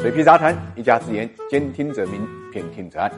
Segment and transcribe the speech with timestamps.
[0.00, 3.12] 水皮杂谈，一家之言，兼听则明，偏听则暗。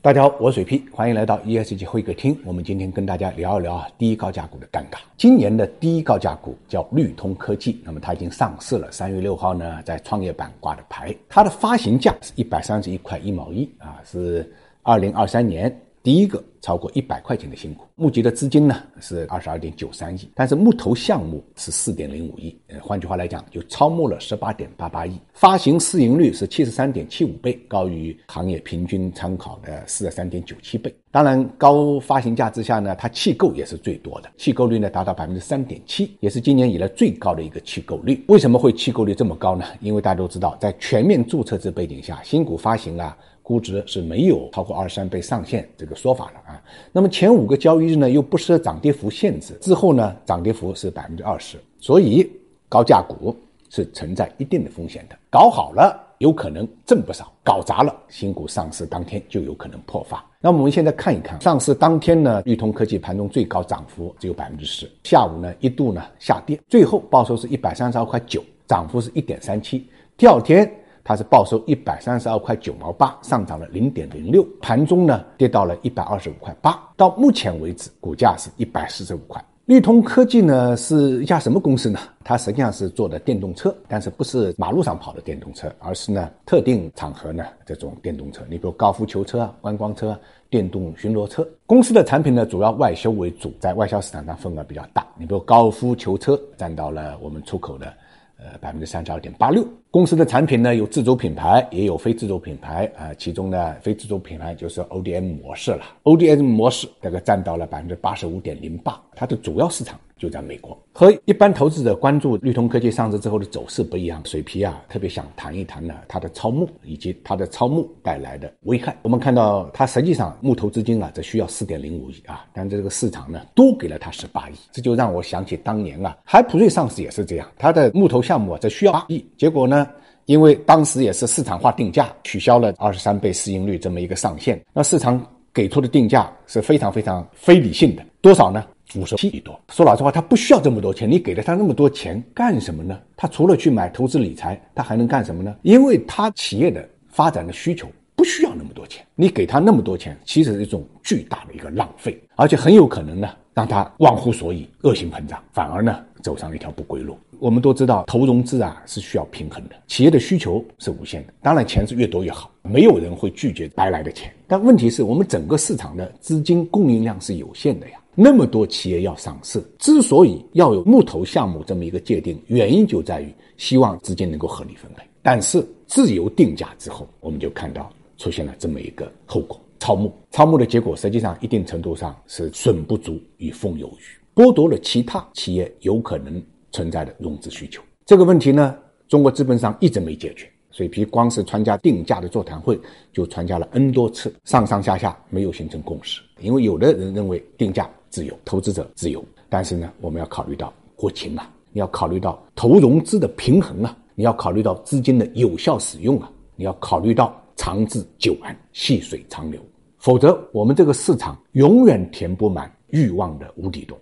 [0.00, 2.38] 大家好，我是水皮，欢迎来到 ESG 会客厅。
[2.44, 4.98] 我们今天跟大家聊一聊第一高价股的尴尬。
[5.16, 8.88] 今年的第一高价股叫绿通科技，那么它已经上市了。
[8.92, 14.48] 三月六号呢，在创业板挂的牌，它的发行价是一百三十一块一毛一啊，是
[14.84, 15.76] 二零二三年。
[16.02, 30.94] 第一个超过一百块钱的新股，募集的资金呢是二十二点九三亿，但是募投项目是四点零五亿，呃，换句话来讲，就超募了十八点八八亿，发行市盈率是七十三点七五倍，高于行业平均参考的四十三点九七倍。
[31.10, 38.22] 当然，高发行价之下呢，它弃购也是最多的，弃购率呢达到百分之三点七，也是今年以来最高的一个弃购率。
[38.28, 39.64] 为什么会弃购率这么高呢？
[39.80, 43.16] 因为大家都知道，在全面注册制背景下，新股发行啊。
[43.40, 46.62] 估值是没有超过二三倍上限这个说法了啊。
[46.92, 52.30] 那么前五个交易日呢又不设涨跌幅限制，之后呢涨跌幅是百分之二十，所以
[52.68, 53.34] 高价股
[53.70, 55.16] 是存在一定的风险的。
[55.30, 60.24] 搞好了有可能挣不少，搞砸了新股上市当天就有可能破发。
[60.40, 69.88] 那我们现在看一看，上市当天呢，裕通科技盘中最高涨幅只有百分之十，下午呢一度呢下跌，最后报收是一百三十二块九，涨幅是一点三七。
[70.16, 70.70] 第二天。
[71.04, 79.42] 它是报收一百三十二块九毛八，上涨了零点零六，盘中呢跌到了一百二十五块八，到目前为止股价是一百四十五块。
[79.68, 81.98] 绿通科技呢是一家什么公司呢？
[82.24, 91.46] 它实际上是做的电动车，但是不是马路上跑的电动车，而是呢特定场合呢这种电动车，你比如高尔夫球车啊、观光车、电动巡逻车。
[91.66, 97.92] 公司的产品呢主要外销为主，在外销市场上份额比较大，你比如高尔夫球车占到了我们出口的。
[98.38, 99.66] 呃，百分之三十二点八六。
[99.90, 103.12] 公司的产品呢，有自主品牌，也有非自主品牌啊。
[103.14, 105.82] 其中呢，非自主品牌就是 ODM 模式了。
[106.04, 110.78] ODM 模式大概占到了百分之八十五点零八，它的主要市场就在美国。
[110.92, 118.94] 和一般投资者关注绿通科技上市之后的走势不一样，水皮啊特别想谈一谈呢它的超募以及它的超募带来的危害。
[119.00, 128.18] 我们看到它实际上募投资金啊，只需要四点零五亿啊，但这个市场呢多给了它十八亿，这就让我想起当年啊海普瑞上市也是这样，它的募投。
[128.18, 129.88] 项目啊，只需要八亿，结果呢，
[130.26, 135.24] 因为当时也是市场化定价，取消了二十三倍市盈率这么一个上限，那市场
[135.54, 138.66] 给出的定价是非常非常非理性的，多少呢？
[138.94, 139.58] 五十七亿多。
[139.70, 142.98] 说老实话，他不需要这么多钱，你给了他那么多钱干什么呢？
[143.16, 145.54] 他除了去买投资理财，他还能干什么呢？
[145.62, 157.16] 因为他企业的发展的需求不需要那么多钱，你给他那么多钱，其实是一种巨大的一个浪费，而且很有可能呢，让他忘乎所以，恶性膨胀，反而呢，走上了一条不归路。
[157.38, 164.32] 我们都知道，投融资啊是需要平衡的，企业的需求是无限的，当然钱是越多越好，没有人会拒绝白来的钱。
[164.48, 175.04] 但问题是我们整个市场的资金供应量是有限的呀，那么多企业要上市，之所以要有募投项目这么一个界定，原因就在于希望资金能够合理分配。
[175.22, 180.12] 但是自由定价之后，我们就看到出现了这么一个后果：超募。
[180.32, 186.42] 超募的结果实际上一定程度上是损不足与风有余，剥夺了其他企业有可能。
[186.70, 188.76] 存在的融资需求这个问题呢，
[189.08, 190.46] 中国资本上一直没解决。
[190.70, 192.78] 水皮光是参加定价的座谈会
[193.10, 196.20] 就参加了 N 多次，上上下下没有形成共识。
[196.40, 209.60] 因为有的人认为定价自由，投资者自由，但是呢，我们要考虑到国情啊，你要考虑到投融资的平衡啊，你要考虑到资金的有效使用啊，你要考虑到长治久安、细水长流，
[209.98, 213.98] 否则我们这个市场永远填不满欲望的无底洞。